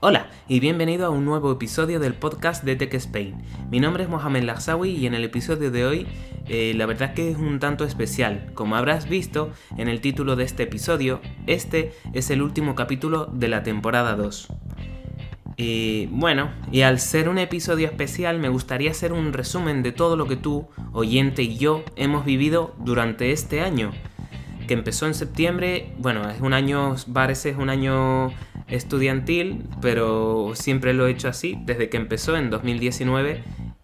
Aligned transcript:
Hola 0.00 0.28
y 0.46 0.60
bienvenido 0.60 1.06
a 1.06 1.10
un 1.10 1.24
nuevo 1.24 1.50
episodio 1.50 1.98
del 1.98 2.12
podcast 2.12 2.62
de 2.64 2.76
Tech 2.76 2.92
Spain. 2.92 3.42
Mi 3.70 3.80
nombre 3.80 4.02
es 4.02 4.10
Mohamed 4.10 4.42
Lazawi 4.42 4.90
y 4.90 5.06
en 5.06 5.14
el 5.14 5.24
episodio 5.24 5.70
de 5.70 5.86
hoy 5.86 6.06
eh, 6.48 6.74
la 6.76 6.84
verdad 6.84 7.14
que 7.14 7.30
es 7.30 7.38
un 7.38 7.60
tanto 7.60 7.82
especial. 7.84 8.50
Como 8.52 8.76
habrás 8.76 9.08
visto 9.08 9.52
en 9.78 9.88
el 9.88 10.02
título 10.02 10.36
de 10.36 10.44
este 10.44 10.64
episodio, 10.64 11.22
este 11.46 11.94
es 12.12 12.28
el 12.28 12.42
último 12.42 12.74
capítulo 12.74 13.24
de 13.24 13.48
la 13.48 13.62
temporada 13.62 14.16
2. 14.16 14.48
Y 15.56 16.08
bueno, 16.08 16.50
y 16.70 16.82
al 16.82 17.00
ser 17.00 17.30
un 17.30 17.38
episodio 17.38 17.86
especial 17.86 18.38
me 18.38 18.50
gustaría 18.50 18.90
hacer 18.90 19.14
un 19.14 19.32
resumen 19.32 19.82
de 19.82 19.92
todo 19.92 20.18
lo 20.18 20.26
que 20.26 20.36
tú, 20.36 20.68
oyente 20.92 21.42
y 21.42 21.56
yo 21.56 21.82
hemos 21.96 22.26
vivido 22.26 22.74
durante 22.80 23.32
este 23.32 23.62
año, 23.62 23.92
que 24.68 24.74
empezó 24.74 25.06
en 25.06 25.14
septiembre, 25.14 25.94
bueno, 25.96 26.28
es 26.28 26.42
un 26.42 26.52
año, 26.52 26.96
parece 27.14 27.54
un 27.54 27.70
año 27.70 28.34
estudiantil, 28.68 29.64
pero 29.80 30.52
siempre 30.54 30.92
lo 30.92 31.06
he 31.06 31.12
hecho 31.12 31.28
así 31.28 31.58
desde 31.64 31.88
que 31.88 31.96
empezó 31.96 32.36
en 32.36 32.50
2019 32.50 33.42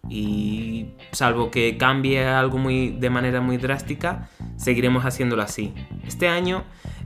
y 0.09 0.87
salvo 1.11 1.49
que 1.49 1.77
cambie 1.77 2.25
algo 2.25 2.57
muy, 2.57 2.91
de 2.91 3.09
manera 3.09 3.41
muy 3.41 3.57
drástica, 3.57 4.29
seguiremos 4.57 5.05
haciéndolo 5.05 5.41
así. 5.41 5.73
Este 6.05 6.27
año 6.27 6.63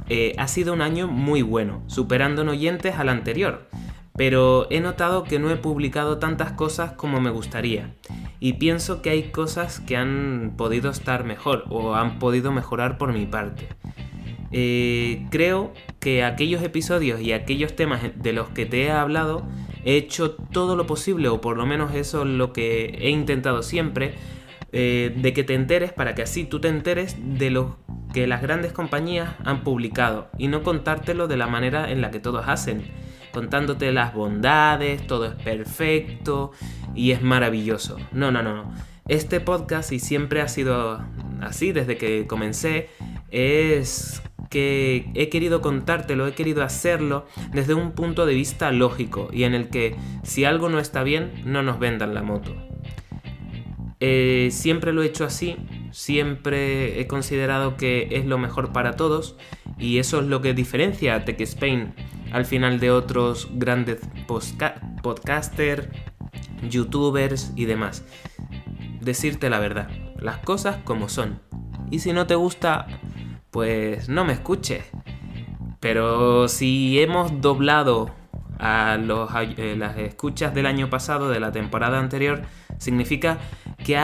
eh, 0.10 0.34
ha 0.38 0.48
sido 0.48 0.74
un 0.74 0.82
año 0.82 1.08
muy 1.08 1.42
bueno, 1.42 1.84
superando 1.88 2.42
en 2.42 2.50
oyentes 2.50 2.96
al 2.96 3.10
anterior, 3.10 3.70
pero 4.16 4.68
he 4.72 4.80
notado 4.80 5.24
que 5.24 5.38
no 5.40 5.52
he 5.52 5.58
publicado 5.58 6.18
tantas 6.18 6.54
cosas 6.54 6.94
como 6.94 7.22
me 7.22 7.30
gustaría 7.30 7.94
y 8.40 8.54
pienso 8.54 9.02
que 9.02 9.10
hay 9.10 9.32
cosas 9.32 9.80
que 9.80 9.98
han 9.98 10.54
podido 10.58 10.90
estar 10.90 11.24
mejor 11.24 11.66
o 11.70 11.96
han 11.96 12.20
podido 12.20 12.52
mejorar 12.52 12.98
por 12.98 13.14
mi 13.14 13.26
parte. 13.26 13.68
Eh, 14.52 15.28
creo 15.30 15.74
que 16.00 16.24
aquellos 16.24 16.64
episodios 16.64 17.22
y 17.22 17.34
aquellos 17.34 17.76
temas 17.76 18.02
de 18.16 18.34
los 18.34 18.50
que 18.50 18.66
te 18.66 18.84
he 18.84 18.92
hablado 18.92 19.46
he 19.84 19.96
hecho 19.96 20.32
todo 20.32 20.76
lo 20.76 20.86
posible, 20.88 21.30
o 21.30 21.42
por 21.42 21.58
lo 21.58 21.66
menos 21.66 21.94
eso 21.96 22.24
es 22.24 22.28
lo 22.28 22.54
que 22.54 22.98
he 23.02 23.10
intentado 23.10 23.64
siempre, 23.64 24.16
eh, 24.74 25.14
de 25.16 25.34
que 25.34 25.44
te 25.44 25.54
enteres 25.54 25.94
para 25.94 26.14
que 26.14 26.24
así 26.24 26.44
tú 26.44 26.60
te 26.60 26.68
enteres 26.68 27.16
de 27.20 27.50
lo 27.50 27.78
que 28.14 28.28
las 28.28 28.42
grandes 28.42 28.74
compañías 28.74 29.36
han 29.46 29.64
publicado 29.64 30.30
y 30.38 30.50
no 30.50 30.64
contártelo 30.64 31.28
de 31.28 31.38
la 31.38 31.48
manera 31.48 31.90
en 31.90 32.02
la 32.02 32.12
que 32.12 32.20
todos 32.20 32.48
hacen, 32.48 32.84
contándote 33.32 33.92
las 33.92 34.14
bondades, 34.14 35.08
todo 35.08 35.26
es 35.26 35.36
perfecto 35.36 36.52
y 36.96 37.12
es 37.12 37.22
maravilloso. 37.22 37.98
No, 38.12 38.32
no, 38.32 38.44
no, 38.44 38.56
no. 38.56 38.74
Este 39.08 39.40
podcast, 39.40 39.94
y 39.94 40.00
siempre 40.00 40.42
ha 40.42 40.50
sido 40.50 41.02
así 41.42 41.72
desde 41.72 41.98
que 41.98 42.28
comencé, 42.28 42.90
es 43.30 44.22
he 44.58 45.30
querido 45.30 45.62
contártelo, 45.62 46.28
he 46.28 46.34
querido 46.34 46.64
hacerlo 46.64 47.26
desde 47.52 47.74
un 47.74 47.92
punto 47.92 48.26
de 48.26 48.34
vista 48.34 48.72
lógico 48.72 49.30
y 49.32 49.44
en 49.44 49.54
el 49.54 49.70
que 49.70 49.96
si 50.24 50.46
algo 50.46 50.70
no 50.70 50.80
está 50.80 51.04
bien, 51.04 51.32
no 51.46 51.64
nos 51.64 51.80
vendan 51.80 52.14
la 52.14 52.24
moto. 52.24 52.56
Eh, 54.00 54.50
siempre 54.52 54.94
lo 54.94 55.02
he 55.02 55.08
hecho 55.08 55.26
así, 55.26 55.58
siempre 55.92 57.02
he 57.02 57.08
considerado 57.08 57.78
que 57.78 58.10
es 58.12 58.26
lo 58.26 58.38
mejor 58.38 58.72
para 58.72 58.96
todos 58.96 59.38
y 59.80 59.98
eso 59.98 60.20
es 60.20 60.28
lo 60.28 60.42
que 60.42 60.54
diferencia 60.54 61.16
a 61.16 61.26
Tech 61.26 61.42
Spain 61.42 61.96
al 62.32 62.46
final 62.46 62.80
de 62.80 62.92
otros 62.92 63.50
grandes 63.54 64.00
podcasters, 65.02 65.88
youtubers 66.70 67.54
y 67.56 67.66
demás. 67.66 68.06
Decirte 69.02 69.50
la 69.50 69.60
verdad, 69.60 69.90
las 70.20 70.38
cosas 70.40 70.78
como 70.84 71.10
son. 71.10 71.40
Y 71.90 72.00
si 72.00 72.14
no 72.14 72.28
te 72.28 72.36
gusta, 72.36 72.86
pues 73.52 74.10
no 74.10 74.26
me 74.26 74.34
escuches. 74.34 74.84
Pero 75.80 76.48
si 76.48 77.00
hemos 77.00 77.42
doblado 77.42 78.12
a 78.60 78.98
eh, 79.58 79.76
las 79.78 79.98
escuchas 79.98 80.54
del 80.54 80.66
año 80.66 80.90
pasado, 80.90 81.30
de 81.30 81.40
la 81.40 81.52
temporada 81.52 82.00
anterior, 82.00 82.42
significa 82.78 83.38
que, 83.84 83.98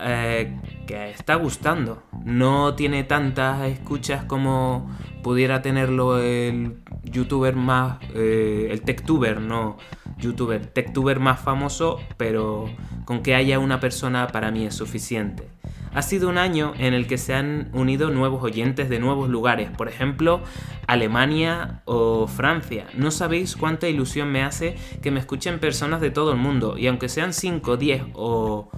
eh, 0.00 0.60
que 0.86 1.10
está 1.10 1.34
gustando. 1.34 2.02
No 2.24 2.74
tiene 2.74 3.04
tantas 3.04 3.62
escuchas 3.68 4.24
como 4.24 4.90
pudiera 5.22 5.62
tenerlo 5.62 6.18
el 6.18 6.78
youtuber 7.02 7.56
más, 7.56 7.98
eh, 8.14 8.68
el 8.70 8.82
techtuber, 8.82 9.40
no 9.40 9.76
youtuber, 10.18 10.66
techtuber 10.66 11.20
más 11.20 11.40
famoso, 11.40 11.98
pero 12.16 12.70
con 13.04 13.22
que 13.22 13.34
haya 13.34 13.58
una 13.58 13.80
persona 13.80 14.28
para 14.28 14.50
mí 14.50 14.66
es 14.66 14.74
suficiente. 14.74 15.48
Ha 15.96 16.02
sido 16.02 16.28
un 16.28 16.36
año 16.36 16.74
en 16.76 16.92
el 16.92 17.06
que 17.06 17.16
se 17.16 17.32
han 17.32 17.70
unido 17.72 18.10
nuevos 18.10 18.44
oyentes 18.44 18.90
de 18.90 18.98
nuevos 18.98 19.30
lugares, 19.30 19.70
por 19.70 19.88
ejemplo, 19.88 20.42
Alemania 20.86 21.80
o 21.86 22.26
Francia. 22.26 22.86
No 22.92 23.10
sabéis 23.10 23.56
cuánta 23.56 23.88
ilusión 23.88 24.30
me 24.30 24.42
hace 24.42 24.76
que 25.00 25.10
me 25.10 25.20
escuchen 25.20 25.58
personas 25.58 26.02
de 26.02 26.10
todo 26.10 26.32
el 26.32 26.36
mundo, 26.36 26.76
y 26.76 26.86
aunque 26.86 27.08
sean 27.08 27.32
5, 27.32 27.78
10 27.78 28.02
o, 28.12 28.68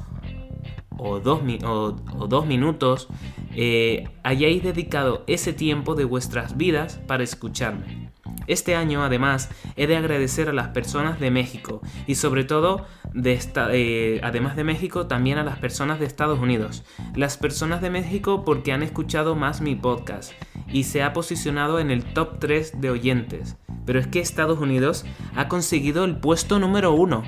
o, 0.97 1.19
dos, 1.19 1.41
o, 1.65 2.47
minutos, 2.47 3.09
eh, 3.57 4.09
hayáis 4.23 4.63
dedicado 4.63 5.25
ese 5.27 5.53
tiempo 5.53 5.97
de 5.97 6.05
vuestras 6.05 6.57
vidas 6.57 7.01
para 7.09 7.25
escucharme. 7.25 8.08
Este 8.49 8.75
año, 8.75 9.05
además, 9.05 9.51
he 9.77 9.87
de 9.87 9.97
agradecer 9.97 10.49
a 10.49 10.53
las 10.53 10.69
personas 10.69 11.21
de 11.21 11.31
México 11.31 11.83
y 12.07 12.17
sobre 12.17 12.45
todo, 12.45 12.87
eh, 13.15 14.21
además 14.25 14.57
de 14.57 14.65
México, 14.65 15.07
también 15.07 15.39
a 15.39 15.45
las 15.45 15.59
personas 15.59 16.01
de 16.01 16.07
Estados 16.07 16.41
Unidos. 16.41 16.83
Las 17.15 17.37
personas 17.37 17.81
de 17.83 17.91
México 17.91 18.45
porque 18.45 18.73
han 18.73 18.83
escuchado 18.83 19.37
más 19.37 19.61
mi 19.61 19.75
podcast 19.75 20.33
y 20.73 20.85
se 20.85 21.03
ha 21.03 21.13
posicionado 21.13 21.79
en 21.79 21.91
el 21.91 22.05
top 22.05 22.39
3 22.39 22.81
de 22.81 22.91
oyentes. 22.91 23.57
Pero 23.85 24.01
es 24.01 24.07
que 24.07 24.21
Estados 24.21 24.59
Unidos 24.59 25.05
ha 25.37 25.49
conseguido 25.49 26.05
el 26.05 26.17
puesto 26.17 26.59
número 26.59 26.93
1, 26.93 27.23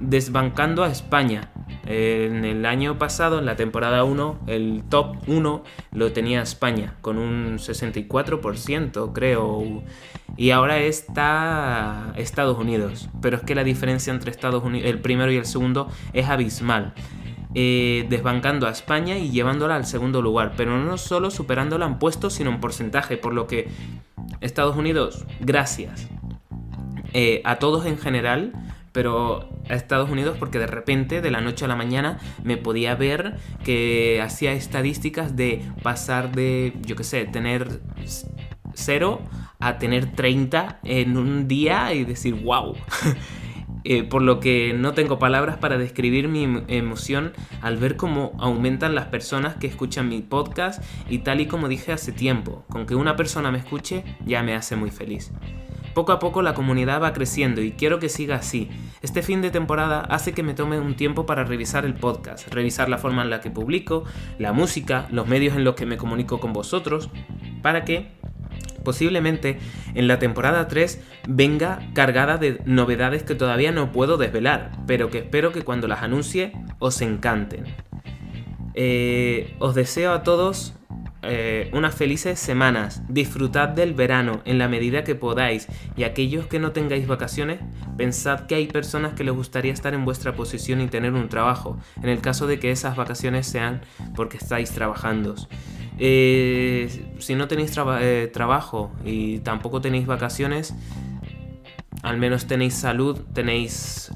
desbancando 0.00 0.84
a 0.84 0.88
España. 0.88 1.52
En 1.86 2.44
el 2.44 2.66
año 2.66 2.98
pasado, 2.98 3.38
en 3.38 3.46
la 3.46 3.56
temporada 3.56 4.02
1, 4.04 4.40
el 4.46 4.82
top 4.88 5.16
1 5.26 5.62
lo 5.92 6.12
tenía 6.12 6.42
España, 6.42 6.96
con 7.00 7.18
un 7.18 7.58
64%, 7.58 9.12
creo. 9.12 9.82
Y 10.36 10.50
ahora 10.50 10.78
está 10.78 12.12
Estados 12.16 12.58
Unidos. 12.58 13.08
Pero 13.22 13.36
es 13.36 13.42
que 13.42 13.54
la 13.54 13.64
diferencia 13.64 14.12
entre 14.12 14.30
Estados 14.30 14.62
Unidos, 14.62 14.88
el 14.88 15.00
primero 15.00 15.32
y 15.32 15.36
el 15.36 15.46
segundo 15.46 15.88
es 16.12 16.28
abismal. 16.28 16.94
Eh, 17.54 18.04
desbancando 18.10 18.66
a 18.66 18.70
España 18.70 19.16
y 19.16 19.30
llevándola 19.30 19.76
al 19.76 19.86
segundo 19.86 20.20
lugar. 20.20 20.52
Pero 20.56 20.76
no 20.78 20.98
solo 20.98 21.30
superándola 21.30 21.86
en 21.86 21.98
puestos, 21.98 22.34
sino 22.34 22.50
en 22.50 22.60
porcentaje. 22.60 23.16
Por 23.16 23.32
lo 23.32 23.46
que 23.46 23.68
Estados 24.40 24.76
Unidos, 24.76 25.24
gracias. 25.40 26.08
Eh, 27.14 27.40
a 27.44 27.56
todos 27.56 27.86
en 27.86 27.98
general 27.98 28.52
pero 28.96 29.46
a 29.68 29.74
Estados 29.74 30.08
Unidos 30.08 30.38
porque 30.38 30.58
de 30.58 30.66
repente, 30.66 31.20
de 31.20 31.30
la 31.30 31.42
noche 31.42 31.66
a 31.66 31.68
la 31.68 31.76
mañana, 31.76 32.18
me 32.42 32.56
podía 32.56 32.94
ver 32.94 33.36
que 33.62 34.22
hacía 34.22 34.54
estadísticas 34.54 35.36
de 35.36 35.62
pasar 35.82 36.32
de, 36.32 36.72
yo 36.80 36.96
qué 36.96 37.04
sé, 37.04 37.26
tener 37.26 37.82
cero 38.72 39.20
a 39.58 39.78
tener 39.78 40.14
30 40.14 40.80
en 40.84 41.16
un 41.16 41.48
día 41.48 41.92
y 41.92 42.04
decir, 42.04 42.34
wow. 42.34 42.74
Eh, 43.88 44.02
por 44.02 44.20
lo 44.20 44.40
que 44.40 44.74
no 44.76 44.94
tengo 44.94 45.20
palabras 45.20 45.58
para 45.58 45.78
describir 45.78 46.26
mi 46.26 46.42
em-, 46.42 46.64
emoción 46.66 47.32
al 47.62 47.76
ver 47.76 47.96
cómo 47.96 48.32
aumentan 48.40 48.96
las 48.96 49.06
personas 49.06 49.54
que 49.54 49.68
escuchan 49.68 50.08
mi 50.08 50.22
podcast 50.22 50.82
y 51.08 51.18
tal 51.18 51.40
y 51.40 51.46
como 51.46 51.68
dije 51.68 51.92
hace 51.92 52.10
tiempo, 52.10 52.64
con 52.68 52.84
que 52.84 52.96
una 52.96 53.14
persona 53.14 53.52
me 53.52 53.58
escuche 53.58 54.02
ya 54.24 54.42
me 54.42 54.56
hace 54.56 54.74
muy 54.74 54.90
feliz. 54.90 55.30
Poco 55.94 56.10
a 56.10 56.18
poco 56.18 56.42
la 56.42 56.52
comunidad 56.52 57.00
va 57.00 57.12
creciendo 57.12 57.62
y 57.62 57.70
quiero 57.70 58.00
que 58.00 58.08
siga 58.08 58.34
así. 58.34 58.68
Este 59.02 59.22
fin 59.22 59.40
de 59.40 59.52
temporada 59.52 60.00
hace 60.00 60.32
que 60.32 60.42
me 60.42 60.54
tome 60.54 60.80
un 60.80 60.96
tiempo 60.96 61.24
para 61.24 61.44
revisar 61.44 61.84
el 61.84 61.94
podcast, 61.94 62.52
revisar 62.52 62.88
la 62.88 62.98
forma 62.98 63.22
en 63.22 63.30
la 63.30 63.40
que 63.40 63.52
publico, 63.52 64.02
la 64.40 64.52
música, 64.52 65.06
los 65.12 65.28
medios 65.28 65.54
en 65.54 65.62
los 65.62 65.76
que 65.76 65.86
me 65.86 65.96
comunico 65.96 66.40
con 66.40 66.52
vosotros, 66.52 67.08
para 67.62 67.84
que 67.84 68.15
posiblemente 68.86 69.58
en 69.94 70.06
la 70.06 70.20
temporada 70.20 70.68
3 70.68 71.00
venga 71.26 71.80
cargada 71.92 72.38
de 72.38 72.60
novedades 72.66 73.24
que 73.24 73.34
todavía 73.34 73.72
no 73.72 73.90
puedo 73.90 74.16
desvelar, 74.16 74.70
pero 74.86 75.10
que 75.10 75.18
espero 75.18 75.50
que 75.50 75.62
cuando 75.62 75.88
las 75.88 76.04
anuncie 76.04 76.52
os 76.78 77.02
encanten. 77.02 77.64
Eh, 78.74 79.56
os 79.58 79.74
deseo 79.74 80.12
a 80.12 80.22
todos 80.22 80.72
eh, 81.22 81.68
unas 81.72 81.96
felices 81.96 82.38
semanas. 82.38 83.02
Disfrutad 83.08 83.70
del 83.70 83.92
verano 83.92 84.40
en 84.44 84.58
la 84.58 84.68
medida 84.68 85.02
que 85.02 85.16
podáis. 85.16 85.66
Y 85.96 86.04
aquellos 86.04 86.46
que 86.46 86.60
no 86.60 86.70
tengáis 86.70 87.08
vacaciones, 87.08 87.58
pensad 87.96 88.46
que 88.46 88.54
hay 88.54 88.68
personas 88.68 89.14
que 89.14 89.24
les 89.24 89.34
gustaría 89.34 89.72
estar 89.72 89.94
en 89.94 90.04
vuestra 90.04 90.36
posición 90.36 90.80
y 90.80 90.86
tener 90.86 91.12
un 91.12 91.28
trabajo. 91.28 91.76
En 92.00 92.08
el 92.08 92.20
caso 92.20 92.46
de 92.46 92.60
que 92.60 92.70
esas 92.70 92.94
vacaciones 92.94 93.48
sean 93.48 93.80
porque 94.14 94.36
estáis 94.36 94.70
trabajando. 94.70 95.34
Eh, 95.98 96.88
si 97.18 97.34
no 97.34 97.48
tenéis 97.48 97.74
eh, 98.00 98.30
trabajo 98.32 98.92
y 99.04 99.38
tampoco 99.38 99.80
tenéis 99.80 100.06
vacaciones, 100.06 100.74
al 102.02 102.18
menos 102.18 102.46
tenéis 102.46 102.74
salud, 102.74 103.20
tenéis 103.32 104.12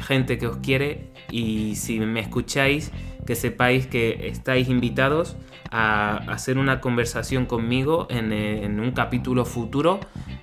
gente 0.00 0.38
que 0.38 0.46
os 0.46 0.58
quiere 0.58 1.10
y 1.30 1.74
si 1.76 2.00
me 2.00 2.20
escucháis, 2.20 2.92
que 3.26 3.34
sepáis 3.34 3.86
que 3.86 4.28
estáis 4.28 4.68
invitados 4.68 5.36
a 5.70 6.16
hacer 6.32 6.58
una 6.58 6.80
conversación 6.80 7.46
conmigo 7.46 8.06
en, 8.10 8.32
eh, 8.32 8.66
un 8.66 8.90
capítulo 8.92 9.44
futuro. 9.44 10.00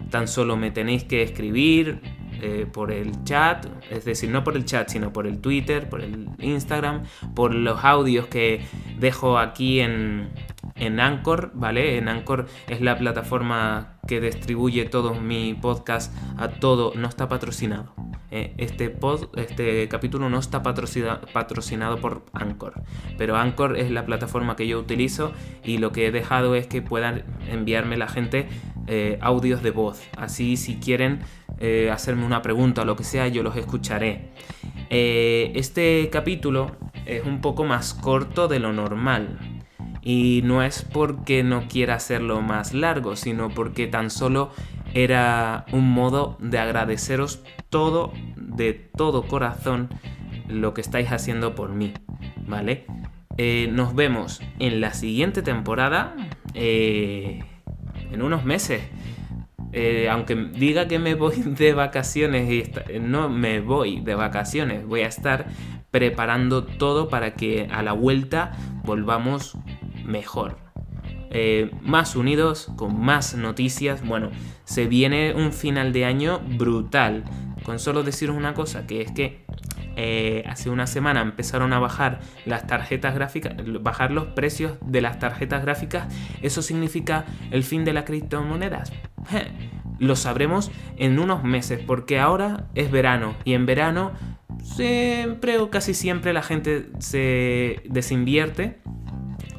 Tan 0.10 0.28
solo 0.28 0.56
me 0.56 0.72
tenéis 0.72 1.04
que 1.04 1.22
escribir 1.22 2.00
eh, 2.42 2.66
por 2.72 2.92
el 2.92 3.24
chat, 3.24 3.66
es 3.90 4.06
decir, 4.06 4.30
no 4.30 4.44
por 4.44 4.56
el 4.56 4.64
chat, 4.64 4.88
sino 4.90 5.12
por 5.12 5.28
el 5.28 5.40
Twitter, 5.40 5.90
por 5.90 6.02
el 6.02 6.30
Instagram, 6.40 7.04
por 7.36 7.54
los 7.54 7.84
audios 7.84 8.28
que 8.28 8.62
dejo 9.00 9.38
aquí 9.38 9.82
en, 9.82 10.30
en 10.80 11.00
Anchor, 11.00 11.52
¿vale? 11.54 11.98
En 11.98 12.08
Anchor 12.10 12.48
es 12.68 12.82
la 12.82 12.98
plataforma 12.98 13.98
que 14.08 14.22
distribuye 14.22 14.86
todos 14.86 15.22
mi 15.22 15.54
podcast 15.54 16.14
a 16.38 16.48
todo, 16.48 16.94
no 16.96 17.08
está 17.08 17.28
patrocinado. 17.28 17.94
Eh, 18.30 18.54
este, 18.58 18.90
pod, 18.90 19.30
este 19.38 19.88
capítulo 19.88 20.30
no 20.30 20.40
está 20.40 20.62
patrocinado 20.62 21.98
por 21.98 22.26
Anchor, 22.34 22.74
pero 23.18 23.38
Anchor 23.38 23.78
es 23.78 23.90
la 23.90 24.06
plataforma 24.06 24.58
que 24.58 24.68
yo 24.68 24.80
utilizo 24.80 25.32
y 25.64 25.78
lo 25.78 25.94
que 25.94 26.08
he 26.08 26.12
dejado 26.12 26.56
es 26.56 26.68
que 26.68 26.82
puedan 26.82 27.24
enviarme 27.50 27.96
la 27.96 28.10
gente 28.10 28.50
eh, 28.88 29.18
audios 29.22 29.64
de 29.64 29.72
voz. 29.72 30.02
Así 30.18 30.58
si 30.58 30.76
quieren 30.76 31.20
eh, 31.60 31.90
hacerme 31.92 32.26
una 32.26 32.42
pregunta 32.42 32.82
o 32.82 32.86
lo 32.86 32.98
que 32.98 33.06
sea, 33.06 33.30
yo 33.30 33.44
los 33.44 33.56
escucharé. 33.56 34.32
este 34.90 36.10
capítulo 36.12 36.76
es 37.06 37.26
un 37.26 37.40
poco 37.40 37.64
más 37.64 37.94
corto 37.94 38.50
de 38.50 38.60
lo 38.60 38.74
normal. 38.74 39.57
Y 40.08 40.40
no 40.46 40.64
es 40.64 40.84
porque 40.84 41.44
no 41.44 41.68
quiera 41.68 41.96
hacerlo 41.96 42.42
más 42.42 42.74
largo, 42.74 43.18
sino 43.18 43.50
porque 43.50 43.88
tan 43.88 44.10
solo 44.10 44.52
era 44.94 45.66
un 45.74 45.92
modo 45.92 46.38
de 46.40 46.60
agradeceros 46.60 47.44
todo, 47.70 48.14
de 48.38 48.72
todo 48.72 49.24
corazón, 49.28 49.90
lo 50.48 50.74
que 50.74 50.80
estáis 50.80 51.12
haciendo 51.12 51.56
por 51.56 51.74
mí, 51.74 51.94
¿vale? 52.48 52.86
Eh, 53.38 53.68
nos 53.74 53.96
vemos 53.96 54.42
en 54.60 54.80
la 54.80 54.94
siguiente 54.94 55.42
temporada, 55.42 56.16
eh, 56.54 57.44
en 58.10 58.22
unos 58.22 58.46
meses. 58.46 58.82
Eh, 59.74 60.08
aunque 60.10 60.36
diga 60.36 60.88
que 60.88 61.00
me 61.00 61.16
voy 61.16 61.36
de 61.46 61.74
vacaciones, 61.74 62.50
y 62.50 63.00
no 63.00 63.28
me 63.28 63.60
voy 63.60 64.00
de 64.00 64.16
vacaciones, 64.16 64.88
voy 64.88 65.02
a 65.02 65.08
estar 65.08 65.48
preparando 65.92 66.64
todo 66.64 67.10
para 67.10 67.34
que 67.34 67.68
a 67.70 67.82
la 67.84 67.92
vuelta 67.92 68.54
volvamos 68.86 69.58
mejor. 70.08 70.58
Eh, 71.30 71.72
más 71.82 72.16
unidos, 72.16 72.72
con 72.76 73.00
más 73.00 73.36
noticias. 73.36 74.06
Bueno, 74.06 74.32
se 74.64 74.88
viene 74.88 75.34
un 75.36 75.54
final 75.54 75.94
de 75.94 76.06
año 76.06 76.40
brutal. 76.40 77.26
Con 77.64 77.80
solo 77.80 78.04
deciros 78.04 78.36
una 78.36 78.54
cosa, 78.54 78.88
que 78.88 79.02
es 79.02 79.12
que 79.12 79.46
eh, 79.98 80.44
hace 80.48 80.70
una 80.70 80.88
semana 80.88 81.22
empezaron 81.22 81.74
a 81.74 81.80
bajar 81.80 82.20
las 82.46 82.66
tarjetas 82.66 83.14
gráficas, 83.14 83.56
bajar 83.82 84.12
los 84.12 84.28
precios 84.28 84.78
de 84.86 85.02
las 85.02 85.20
tarjetas 85.20 85.64
gráficas. 85.64 86.08
¿Eso 86.42 86.62
significa 86.62 87.26
el 87.52 87.64
fin 87.64 87.84
de 87.84 87.94
las 87.94 88.06
criptomonedas? 88.06 88.94
Lo 90.00 90.16
sabremos 90.16 90.72
en 90.98 91.20
unos 91.20 91.44
meses, 91.44 91.82
porque 91.86 92.20
ahora 92.20 92.68
es 92.76 92.92
verano 92.92 93.36
y 93.44 93.54
en 93.54 93.66
verano 93.66 94.12
siempre 94.64 95.58
o 95.58 95.70
casi 95.70 95.94
siempre 95.94 96.34
la 96.34 96.44
gente 96.44 96.90
se 97.00 97.82
desinvierte 97.86 98.80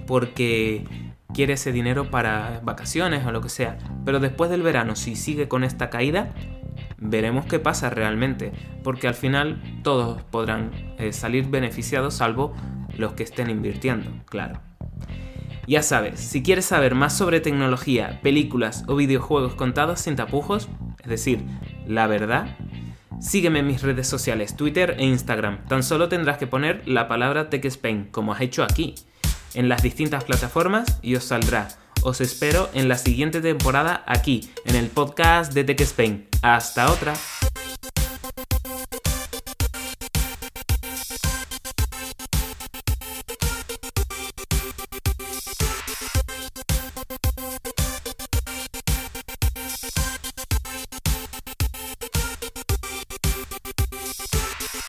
porque 0.09 0.87
quiere 1.35 1.53
ese 1.53 1.71
dinero 1.71 2.11
para 2.11 2.61
vacaciones 2.65 3.27
o 3.27 3.31
lo 3.31 3.43
que 3.43 3.51
sea. 3.51 3.77
Pero 4.07 4.21
después 4.21 4.51
del 4.51 4.63
verano, 4.63 4.97
si 4.97 5.15
sigue 5.17 5.49
con 5.49 5.65
esta 5.65 5.91
caída, 5.91 6.35
veremos 6.97 7.45
qué 7.45 7.59
pasa 7.59 7.91
realmente. 7.91 8.53
Porque 8.83 9.07
al 9.07 9.15
final 9.15 9.61
todos 9.83 10.23
podrán 10.23 10.71
eh, 10.99 11.13
salir 11.13 11.49
beneficiados 11.49 12.15
salvo 12.15 12.55
los 12.97 13.13
que 13.13 13.23
estén 13.23 13.51
invirtiendo, 13.51 14.11
claro. 14.25 14.63
Ya 15.67 15.83
sabes, 15.83 16.19
si 16.19 16.43
quieres 16.43 16.65
saber 16.65 16.95
más 16.95 17.15
sobre 17.15 17.41
tecnología, 17.41 18.19
películas 18.23 18.85
o 18.89 18.97
videojuegos 18.97 19.55
contados 19.55 20.01
sin 20.01 20.17
tapujos, 20.17 20.71
es 21.03 21.11
decir, 21.11 21.45
la 21.87 22.07
verdad, 22.07 22.57
sígueme 23.21 23.59
en 23.59 23.67
mis 23.67 23.83
redes 23.83 24.07
sociales, 24.07 24.57
Twitter 24.57 24.97
e 24.99 25.05
Instagram. 25.05 25.67
Tan 25.67 25.83
solo 25.83 26.09
tendrás 26.09 26.39
que 26.39 26.47
poner 26.47 26.89
la 26.89 27.09
palabra 27.09 27.51
TechSpain, 27.51 28.07
como 28.11 28.33
has 28.33 28.41
hecho 28.41 28.63
aquí 28.63 28.95
en 29.55 29.69
las 29.69 29.83
distintas 29.83 30.25
plataformas 30.25 30.99
y 31.03 31.17
os 31.17 31.25
saldrá. 31.25 31.69
Os 32.03 32.21
espero 32.21 32.69
en 32.75 32.89
la 32.89 32.97
siguiente 32.97 33.41
temporada 33.41 34.05
aquí, 34.07 34.51
en 34.65 34.77
el 34.77 34.89
podcast 34.89 35.53
de 35.53 35.65
Tech 35.65 35.81
Spain. 35.81 36.29
Hasta 36.43 36.91
otra. 36.93 37.15